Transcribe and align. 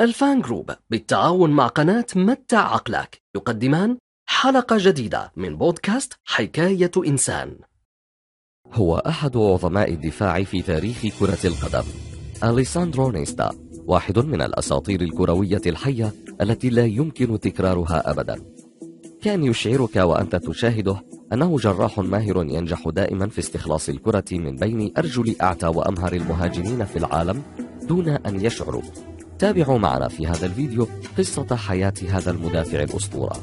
الفان 0.00 0.40
جروب 0.40 0.70
بالتعاون 0.90 1.50
مع 1.50 1.66
قناة 1.66 2.06
متع 2.16 2.58
عقلك 2.58 3.22
يقدمان 3.36 3.98
حلقة 4.28 4.76
جديدة 4.80 5.32
من 5.36 5.56
بودكاست 5.56 6.12
حكاية 6.24 6.90
إنسان. 7.06 7.56
هو 8.72 8.96
أحد 8.96 9.36
عظماء 9.36 9.92
الدفاع 9.92 10.44
في 10.44 10.62
تاريخ 10.62 11.06
كرة 11.20 11.38
القدم. 11.46 11.84
أليساندرو 12.44 13.10
نيستا 13.10 13.50
واحد 13.86 14.18
من 14.18 14.42
الأساطير 14.42 15.00
الكروية 15.00 15.62
الحية 15.66 16.12
التي 16.40 16.68
لا 16.68 16.84
يمكن 16.84 17.40
تكرارها 17.40 18.10
أبدا. 18.10 18.44
كان 19.22 19.44
يشعرك 19.44 19.96
وأنت 19.96 20.36
تشاهده 20.36 21.04
أنه 21.32 21.56
جراح 21.56 21.98
ماهر 21.98 22.36
ينجح 22.36 22.88
دائما 22.88 23.28
في 23.28 23.38
استخلاص 23.38 23.88
الكرة 23.88 24.24
من 24.32 24.56
بين 24.56 24.92
أرجل 24.98 25.36
أعتى 25.42 25.66
وأمهر 25.66 26.12
المهاجمين 26.12 26.84
في 26.84 26.98
العالم 26.98 27.42
دون 27.82 28.08
أن 28.08 28.44
يشعروا. 28.44 28.82
تابعوا 29.44 29.78
معنا 29.78 30.08
في 30.08 30.26
هذا 30.26 30.46
الفيديو 30.46 30.88
قصة 31.18 31.56
حياة 31.56 31.94
هذا 32.10 32.30
المدافع 32.30 32.82
الأسطورة. 32.82 33.36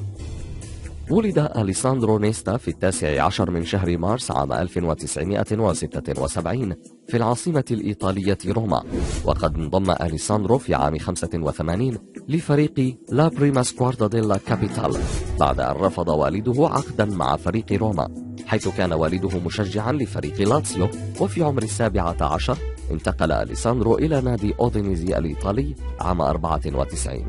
ولد 1.09 1.39
أليساندرو 1.39 2.19
نيستا 2.19 2.57
في 2.57 2.67
التاسع 2.67 3.23
عشر 3.23 3.51
من 3.51 3.65
شهر 3.65 3.97
مارس 3.97 4.31
عام 4.31 4.53
1976 4.53 6.75
في 7.07 7.17
العاصمة 7.17 7.63
الإيطالية 7.71 8.37
روما. 8.47 8.83
وقد 9.25 9.55
انضم 9.55 9.91
أليساندرو 9.91 10.57
في 10.57 10.75
عام 10.75 10.97
85 10.97 11.97
لفريق 12.27 12.97
la 13.09 13.27
prima 13.27 13.63
squadra 13.63 14.07
della 14.07 14.37
capitale 14.37 14.97
بعد 15.39 15.59
أن 15.59 15.75
رفض 15.75 16.07
والده 16.07 16.67
عقدا 16.67 17.05
مع 17.05 17.35
فريق 17.35 17.71
روما 17.71 18.07
حيث 18.47 18.67
كان 18.67 18.93
والده 18.93 19.39
مشجعا 19.39 19.91
لفريق 19.91 20.41
لاتسيو 20.41 20.89
وفي 21.19 21.43
عمر 21.43 21.63
السابعة 21.63 22.17
عشر 22.21 22.57
انتقل 22.91 23.31
أليساندرو 23.31 23.97
إلى 23.97 24.21
نادي 24.21 24.53
أودينيزي 24.59 25.17
الإيطالي 25.17 25.75
عام 25.99 26.21
94 26.21 27.25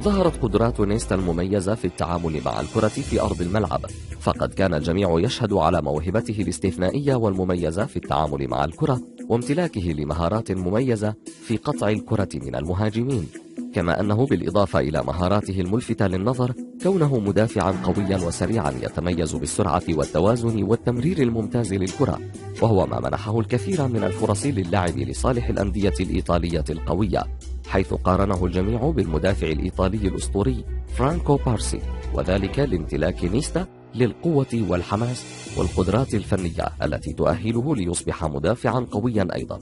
ظهرت 0.00 0.42
قدرات 0.42 0.80
نيستا 0.80 1.14
المميزة 1.14 1.74
في 1.74 1.84
التعامل 1.84 2.40
مع 2.44 2.60
الكرة 2.60 2.88
في 2.88 3.20
أرض 3.20 3.40
الملعب 3.40 3.80
فقد 4.20 4.54
كان 4.54 4.74
الجميع 4.74 5.18
يشهد 5.18 5.52
على 5.52 5.82
موهبته 5.82 6.42
الاستثنائية 6.42 7.14
والمميزة 7.14 7.86
في 7.86 7.96
التعامل 7.96 8.48
مع 8.48 8.64
الكرة. 8.64 9.00
وامتلاكه 9.28 9.92
لمهارات 9.92 10.52
مميزة 10.52 11.14
في 11.42 11.56
قطع 11.56 11.88
الكرة 11.88 12.28
من 12.34 12.54
المهاجمين 12.54 13.26
كما 13.74 14.00
أنه 14.00 14.26
بالإضافة 14.26 14.80
إلى 14.80 15.02
مهاراته 15.02 15.60
الملفتة 15.60 16.06
للنظر 16.06 16.52
كونه 16.82 17.18
مدافعا 17.18 17.70
قويا 17.70 18.16
وسريعا 18.16 18.70
يتميز 18.70 19.34
بالسرعة 19.34 19.82
والتوازن 19.88 20.62
والتمرير 20.62 21.18
الممتاز 21.22 21.74
للكرة 21.74 22.20
وهو 22.62 22.86
ما 22.86 23.00
منحه 23.00 23.40
الكثير 23.40 23.88
من 23.88 24.04
الفرص 24.04 24.46
للعب 24.46 24.98
لصالح 24.98 25.48
الأندية 25.48 25.94
الإيطالية 26.00 26.64
القوية 26.70 27.22
حيث 27.68 27.94
قارنه 27.94 28.44
الجميع 28.44 28.90
بالمدافع 28.90 29.46
الإيطالي 29.46 30.08
الأسطوري 30.08 30.64
فرانكو 30.94 31.36
باريزي 31.36 31.80
وذلك 32.14 32.58
لامتلاك 32.58 33.24
نيستا 33.24 33.66
للقوة 33.94 34.66
والحماس 34.68 35.24
والقدرات 35.56 36.14
الفنية 36.14 36.68
التي 36.82 37.12
تؤهله 37.12 37.76
ليصبح 37.76 38.24
مدافعا 38.24 38.80
قويا 38.80 39.28
أيضا. 39.34 39.58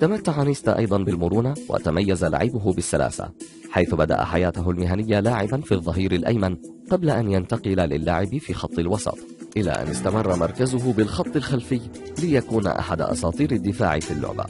تمتع 0.00 0.42
نيستا 0.42 0.78
أيضا 0.78 0.98
بالمرونة 0.98 1.54
وتميز 1.68 2.24
لعبه 2.24 2.72
بالسلاسة 2.72 3.30
حيث 3.70 3.94
بدأ 3.94 4.24
حياته 4.24 4.70
المهنية 4.70 5.20
لاعبا 5.20 5.60
في 5.60 5.72
الظهير 5.72 6.12
الأيمن 6.12 6.56
قبل 6.90 7.10
أن 7.10 7.32
ينتقل 7.32 7.76
للعب 7.76 8.38
في 8.38 8.54
خط 8.54 8.78
الوسط 8.78 9.18
إلى 9.56 9.70
أن 9.70 9.88
استقر 9.88 10.36
مركزه 10.36 10.92
بالخط 10.92 11.36
الخلفي 11.36 11.80
ليكون 12.22 12.66
أحد 12.66 13.00
أساطير 13.00 13.52
الدفاع 13.52 14.00
في 14.00 14.10
اللعبة. 14.10 14.44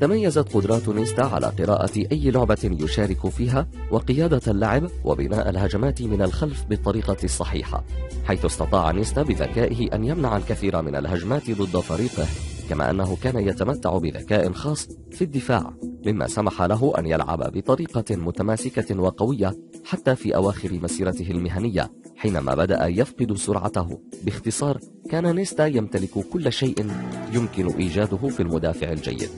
تميزت 0.00 0.54
قدرات 0.54 0.88
نيستا 0.88 1.22
على 1.22 1.46
قراءة 1.46 2.06
أي 2.12 2.30
لعبة 2.30 2.58
يشارك 2.80 3.28
فيها 3.28 3.66
وقيادة 3.90 4.40
اللعب 4.48 4.90
وبناء 5.04 5.50
الهجمات 5.50 6.02
من 6.02 6.22
الخلف 6.22 6.64
بالطريقة 6.64 7.16
الصحيحة 7.24 7.84
حيث 8.24 8.44
استطاع 8.44 8.90
نيستا 8.90 9.22
بذكائه 9.22 9.94
أن 9.94 10.04
يمنع 10.04 10.36
الكثير 10.36 10.82
من 10.82 10.96
الهجمات 10.96 11.50
ضد 11.50 11.80
فريقه 11.80 12.26
كما 12.70 12.90
أنه 12.90 13.16
كان 13.22 13.38
يتمتع 13.48 13.98
بذكاء 13.98 14.52
خاص 14.52 14.88
في 15.10 15.24
الدفاع 15.24 15.74
مما 16.06 16.26
سمح 16.26 16.62
له 16.62 16.92
أن 16.98 17.06
يلعب 17.06 17.52
بطريقة 17.52 18.16
متماسكة 18.16 19.00
وقوية 19.00 19.54
حتى 19.84 20.16
في 20.16 20.36
أواخر 20.36 20.72
مسيرته 20.82 21.30
المهنية 21.30 21.90
حينما 22.16 22.54
بدأ 22.54 22.86
يفقد 22.86 23.36
سرعته. 23.36 24.00
باختصار 24.24 24.78
كان 25.10 25.34
نيستا 25.34 25.66
يمتلك 25.66 26.10
كل 26.32 26.52
شيء 26.52 26.86
يمكن 27.32 27.66
إيجاده 27.66 28.16
في 28.16 28.40
المدافع 28.40 28.92
الجيد. 28.92 29.28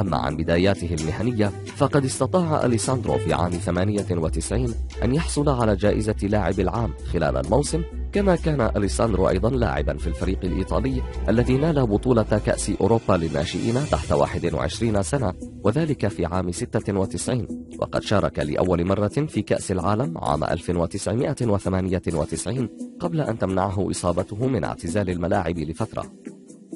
أما 0.00 0.16
عن 0.16 0.36
بداياته 0.36 0.94
المهنية 0.94 1.52
فقد 1.76 2.04
استطاع 2.04 2.64
أليساندرو 2.64 3.18
في 3.18 3.32
عام 3.32 3.50
98 3.50 4.74
أن 5.04 5.14
يحصل 5.14 5.48
على 5.48 5.76
جائزة 5.76 6.16
لاعب 6.22 6.60
العام 6.60 6.94
خلال 7.12 7.36
الموسم 7.36 7.82
كما 8.12 8.36
كان 8.36 8.70
أليساندرو 8.76 9.28
أيضا 9.28 9.50
لاعبا 9.50 9.96
في 9.96 10.06
الفريق 10.06 10.38
الإيطالي 10.44 11.02
الذي 11.28 11.56
نال 11.56 11.86
بطولة 11.86 12.40
كأس 12.46 12.72
أوروبا 12.80 13.12
للناشئين 13.12 13.74
تحت 13.74 14.12
21 14.12 15.02
سنة 15.02 15.34
وذلك 15.64 16.08
في 16.08 16.26
عام 16.26 16.52
96 16.52 17.46
وقد 17.78 18.02
شارك 18.02 18.38
لأول 18.38 18.84
مرة 18.84 19.08
في 19.08 19.42
كأس 19.42 19.72
العالم 19.72 20.18
عام 20.18 20.44
1998 20.44 22.68
قبل 23.00 23.20
أن 23.20 23.38
تمنعه 23.38 23.90
إصابته 23.90 24.46
من 24.46 24.64
اعتزال 24.64 25.10
الملاعب 25.10 25.58
لفترة. 25.58 26.04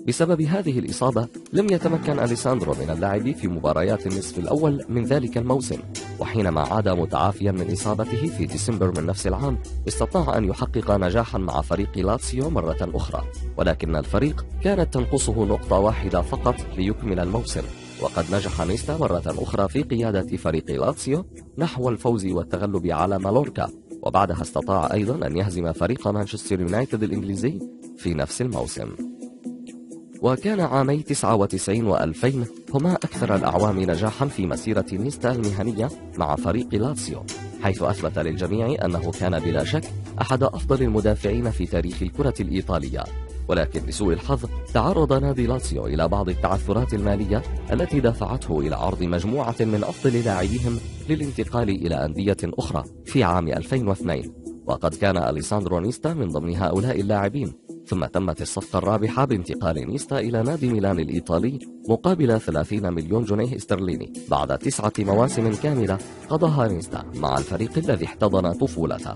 بسبب 0.09 0.41
هذه 0.41 0.79
الإصابة 0.79 1.29
لم 1.53 1.67
يتمكن 1.71 2.19
أليساندرو 2.19 2.75
من 2.75 2.91
اللعب 2.91 3.33
في 3.33 3.49
مباريات 3.49 4.07
النصف 4.07 4.39
الأول 4.39 4.85
من 4.89 5.05
ذلك 5.05 5.39
الموسم 5.39 5.79
وحينما 6.21 6.61
عاد 6.61 6.89
متعافيا 6.89 7.53
من 7.53 7.73
إصابته 7.73 8.27
في 8.27 8.47
ديسمبر 8.47 9.01
من 9.01 9.07
نفس 9.07 9.27
العام 9.27 9.59
استطاع 9.89 10.39
أن 10.39 10.45
يحقق 10.45 10.91
نجاحا 10.91 11.39
مع 11.39 11.61
فريق 11.61 11.99
لاتسيو 11.99 12.51
مرة 12.51 12.91
أخرى 12.95 13.25
ولكن 13.57 13.97
الفريق 13.97 14.47
كانت 14.63 14.95
تنقصه 14.95 15.45
نقطة 15.45 15.79
واحدة 15.79 16.23
فقط 16.23 16.55
ليكمل 16.77 17.21
الموسم 17.21 17.63
وقد 18.03 18.35
نجح 18.35 18.61
نيستا 18.61 18.97
مرة 18.97 19.23
أخرى 19.27 19.69
في 19.69 19.83
قيادة 19.83 20.37
فريق 20.37 20.71
لاتسيو 20.71 21.27
نحو 21.59 21.89
الفوز 21.89 22.27
والتغلب 22.27 22.87
على 22.87 23.19
مالوركا 23.19 23.69
وبعدها 24.03 24.43
استطاع 24.43 24.93
أيضا 24.93 25.27
أن 25.27 25.37
يهزم 25.37 25.73
فريق 25.73 26.09
مانشستر 26.09 26.61
يونايتد 26.61 27.03
الإنجليزي 27.03 27.59
في 27.97 28.15
نفس 28.15 28.43
الموسم. 28.43 29.12
وكان 30.23 30.61
عامي 30.61 31.03
99 31.03 32.15
و2000 32.15 32.49
هما 32.75 32.95
أكثر 32.95 33.35
الأعوام 33.35 33.81
نجاحا 33.81 34.27
في 34.27 34.47
مسيرة 34.47 34.87
نيستا 34.93 35.33
المهنية 35.33 35.89
مع 36.19 36.37
فريق 36.37 36.75
لاتسيو 36.75 37.23
حيث 37.63 37.83
أثبت 37.83 38.19
للجميع 38.19 38.85
أنه 38.85 39.11
كان 39.11 39.39
بلا 39.39 39.65
شك 39.65 39.85
أحد 40.21 40.43
أفضل 40.43 40.83
المدافعين 40.83 41.51
في 41.51 41.67
تاريخ 41.67 42.03
الكرة 42.03 42.35
الإيطالية. 42.41 43.05
ولكن 43.49 43.81
لسوء 43.87 44.13
الحظ 44.13 44.45
تعرض 44.75 45.13
نادي 45.13 45.47
لاتسيو 45.47 45.87
إلى 45.87 46.09
بعض 46.09 46.29
التعثرات 46.29 46.95
المالية 46.95 47.43
التي 47.73 48.01
دفعته 48.01 48.61
إلى 48.61 48.77
عرض 48.77 49.03
مجموعة 49.03 49.57
من 49.61 49.85
أفضل 49.85 50.25
لاعبيهم 50.25 50.79
للانتقال 51.09 51.69
إلى 51.69 52.05
أندية 52.05 52.37
أخرى 52.45 52.85
في 53.05 53.25
عام 53.25 53.49
2002 53.49 54.33
وقد 54.67 54.95
كان 54.95 55.17
أليساندرو 55.17 55.81
نيستا 55.81 56.15
من 56.15 56.29
ضمن 56.29 56.57
هؤلاء 56.57 57.01
اللاعبين. 57.01 57.53
ثم 57.93 58.05
تمت 58.05 58.43
الصفقة 58.43 58.79
الرابحة 58.79 59.25
بانتقال 59.25 59.91
نيستا 59.91 60.19
إلى 60.19 60.43
نادي 60.43 60.69
ميلان 60.69 61.01
الإيطالي 61.01 61.59
مقابل 61.89 62.41
30 62.41 62.93
مليون 62.93 63.25
جنيه 63.25 63.57
استرليني 63.57 64.13
بعد 64.31 64.59
تسعة 64.59 64.93
مواسم 64.99 65.55
كاملة 65.55 65.99
قضاها 66.29 66.69
نيستا 66.69 67.05
مع 67.15 67.39
الفريق 67.39 67.79
الذي 67.79 68.05
احتضن 68.05 68.53
طفولته. 68.53 69.15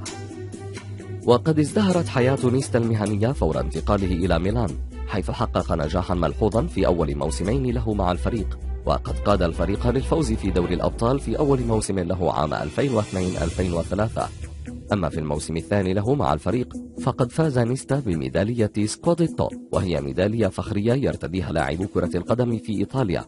وقد 1.27 1.59
ازدهرت 1.59 2.09
حياة 2.09 2.39
نيستا 2.45 2.79
المهنية 2.79 3.33
فور 3.33 3.61
انتقاله 3.61 4.27
إلى 4.27 4.39
ميلان 4.39 4.71
حيث 5.09 5.31
حقق 5.31 5.73
نجاحا 5.73 6.15
ملحوظا 6.15 6.67
في 6.67 6.87
أول 6.87 7.17
موسمين 7.17 7.75
له 7.75 7.95
مع 7.95 8.13
الفريق 8.13 8.59
وقد 8.87 9.19
قاد 9.19 9.43
الفريق 9.43 9.87
للفوز 9.87 10.33
في 10.33 10.51
دوري 10.51 10.75
الأبطال 10.75 11.21
في 11.21 11.39
أول 11.39 11.61
موسم 11.61 11.99
له 11.99 12.33
عام 12.33 12.55
2002-2003 12.55 14.56
أما 14.93 15.09
في 15.09 15.21
الموسم 15.21 15.57
الثاني 15.57 15.95
له 15.95 16.15
مع 16.15 16.33
الفريق 16.33 16.75
فقد 17.03 17.33
فاز 17.33 17.59
نيستا 17.59 18.03
بميدالية 18.07 18.73
سكوديتو 18.85 19.49
وهي 19.73 20.01
ميدالية 20.01 20.47
فخرية 20.47 20.93
يرتديها 20.93 21.53
لاعبو 21.53 21.87
كرة 21.87 22.17
القدم 22.17 22.59
في 22.59 22.73
إيطاليا. 22.79 23.25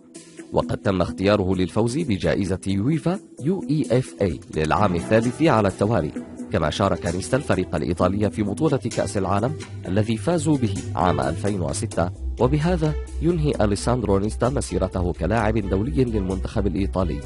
وقد 0.52 0.76
تم 0.76 1.02
اختياره 1.02 1.54
للفوز 1.54 1.98
بجائزة 1.98 2.60
يويفا 2.66 3.20
يو 3.42 3.64
إي 3.70 3.98
إف 3.98 4.14
اي 4.22 4.40
للعام 4.56 4.94
الثالث 4.94 5.42
على 5.42 5.68
التوالي. 5.68 6.12
كما 6.52 6.70
شارك 6.70 7.06
نيستا 7.06 7.36
الفريق 7.36 7.74
الإيطالي 7.74 8.30
في 8.30 8.42
بطولة 8.42 8.76
كأس 8.76 9.16
العالم 9.16 9.52
الذي 9.88 10.16
فازوا 10.16 10.56
به 10.56 10.74
عام 10.94 11.20
2006 11.20 12.10
وبهذا 12.40 12.94
ينهي 13.22 13.52
أليساندرو 13.60 14.18
نيستا 14.18 14.48
مسيرته 14.48 15.12
كلاعب 15.12 15.58
دولي 15.58 16.04
للمنتخب 16.04 16.66
الإيطالي 16.66 17.20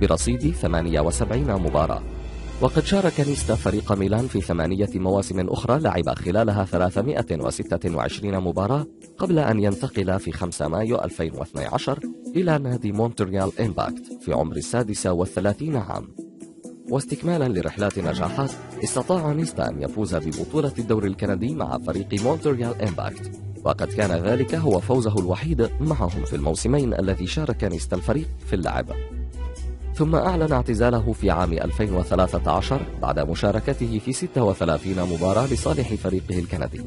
برصيد 0.00 0.50
78 0.50 1.62
مباراة. 1.62 2.13
وقد 2.60 2.84
شارك 2.84 3.20
نيستا 3.20 3.54
فريق 3.54 3.92
ميلان 3.92 4.26
في 4.26 4.40
ثمانية 4.40 4.88
مواسم 4.94 5.48
أخرى 5.48 5.80
لعب 5.80 6.14
خلالها 6.14 6.64
326 6.64 8.40
مباراة 8.40 8.86
قبل 9.18 9.38
أن 9.38 9.60
ينتقل 9.60 10.20
في 10.20 10.32
5 10.32 10.68
مايو 10.68 10.96
2012 10.96 11.98
إلى 12.36 12.58
نادي 12.58 12.92
مونتريال 12.92 13.60
إمباكت 13.60 14.18
في 14.20 14.32
عمر 14.32 14.56
السادسة 14.56 15.12
والثلاثين 15.12 15.76
عام. 15.76 16.08
واستكمالا 16.90 17.48
لرحلة 17.48 17.98
نجاحاته 17.98 18.50
استطاع 18.84 19.32
نيستا 19.32 19.68
أن 19.68 19.82
يفوز 19.82 20.14
ببطولة 20.14 20.72
الدوري 20.78 21.08
الكندي 21.08 21.54
مع 21.54 21.78
فريق 21.78 22.22
مونتريال 22.22 22.82
إمباكت. 22.82 23.30
وقد 23.64 23.88
كان 23.88 24.10
ذلك 24.10 24.54
هو 24.54 24.80
فوزه 24.80 25.18
الوحيد 25.18 25.70
معهم 25.80 26.24
في 26.24 26.36
الموسمين 26.36 26.94
الذي 26.94 27.26
شارك 27.26 27.64
نيستا 27.64 27.96
الفريق 27.96 28.28
في 28.46 28.56
اللعب. 28.56 28.86
ثم 29.94 30.14
أعلن 30.14 30.52
اعتزاله 30.52 31.12
في 31.12 31.30
عام 31.30 31.52
2013 31.52 32.80
بعد 33.02 33.18
مشاركته 33.18 33.98
في 33.98 34.12
36 34.12 35.02
مباراة 35.12 35.46
لصالح 35.46 35.94
فريقه 35.94 36.38
الكندي. 36.38 36.80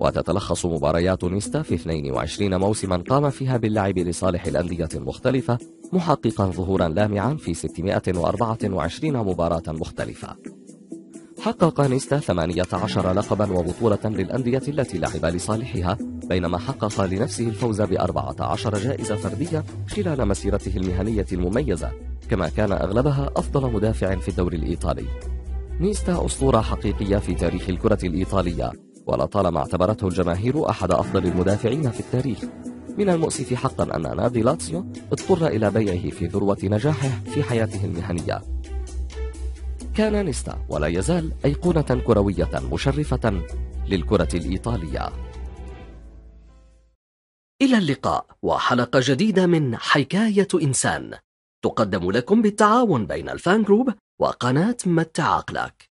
وتتلخص 0.00 0.66
مباريات 0.66 1.24
نيستا 1.24 1.62
في 1.62 1.74
22 1.74 2.56
موسما 2.56 2.96
قام 2.96 3.30
فيها 3.30 3.56
باللعب 3.56 3.98
لصالح 3.98 4.46
الأندية 4.46 4.88
المختلفة 4.94 5.58
محققا 5.92 6.44
ظهورا 6.44 6.88
لامعا 6.88 7.34
في 7.34 7.54
624 7.54 9.16
مباراة 9.16 9.62
مختلفة. 9.68 10.36
حقق 11.40 11.80
نيستا 11.80 12.18
18 12.18 13.12
لقبا 13.12 13.52
وبطولة 13.52 13.98
للأندية 14.04 14.62
التي 14.68 14.98
لعب 14.98 15.24
لصالحها 15.24 15.98
بينما 16.28 16.58
حقق 16.58 17.00
لنفسه 17.04 17.48
الفوز 17.48 17.82
ب 17.82 17.92
14 17.92 18.78
جائزة 18.78 19.16
فردية 19.16 19.64
خلال 19.88 20.28
مسيرته 20.28 20.76
المهنية 20.76 21.26
المميزة 21.32 21.90
كما 22.30 22.48
كان 22.48 22.72
أغلبها 22.72 23.30
أفضل 23.36 23.72
مدافع 23.72 24.16
في 24.16 24.28
الدوري 24.28 24.56
الإيطالي. 24.56 25.04
نيستا 25.80 26.26
أسطورة 26.26 26.60
حقيقية 26.60 27.16
في 27.16 27.34
تاريخ 27.34 27.68
الكرة 27.68 27.98
الإيطالية 28.04 28.72
ولطالما 29.06 29.58
اعتبرته 29.58 30.08
الجماهير 30.08 30.70
أحد 30.70 30.90
أفضل 30.90 31.26
المدافعين 31.26 31.90
في 31.90 32.00
التاريخ. 32.00 32.38
من 32.98 33.08
المؤسف 33.08 33.54
حقا 33.54 33.96
أن 33.96 34.16
نادي 34.16 34.42
لاتسيو 34.42 34.86
اضطر 35.12 35.46
إلى 35.46 35.70
بيعه 35.70 36.10
في 36.10 36.26
ذروة 36.26 36.58
نجاحه 36.62 37.08
في 37.24 37.42
حياته 37.42 37.84
المهنية. 37.84 38.42
كان 39.94 40.24
نيستا 40.24 40.58
ولا 40.68 40.86
يزال 40.86 41.32
أيقونة 41.44 42.02
كروية 42.06 42.50
مشرفة 42.72 43.42
للكرة 43.88 44.28
الإيطالية. 44.34 45.23
إلى 47.64 47.78
اللقاء 47.78 48.26
وحلقة 48.42 49.00
جديدة 49.02 49.46
من 49.46 49.76
حكاية 49.76 50.48
إنسان. 50.54 51.14
تقدم 51.64 52.10
لكم 52.10 52.42
بالتعاون 52.42 53.06
بين 53.06 53.28
الفان 53.28 53.62
جروب 53.62 53.94
وقناة 54.20 54.76
متع 54.86 55.34
عقلك 55.34 55.90